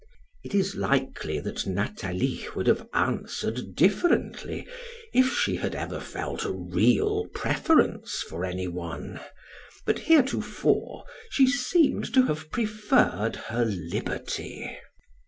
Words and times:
It 0.43 0.55
is 0.55 0.73
likely 0.75 1.39
that 1.41 1.67
Nathalie 1.67 2.47
would 2.55 2.65
have 2.65 2.89
answered 2.91 3.75
differently 3.75 4.67
if 5.13 5.31
she 5.37 5.57
had 5.57 5.75
ever 5.75 5.99
felt 5.99 6.43
a 6.43 6.51
real 6.51 7.27
preference 7.35 8.23
for 8.23 8.43
any 8.43 8.67
one; 8.67 9.19
but 9.85 9.99
heretofore 9.99 11.03
she 11.29 11.45
seemed 11.45 12.11
to 12.15 12.23
have 12.23 12.49
preferred 12.49 13.35
her 13.49 13.63
liberty. 13.63 14.75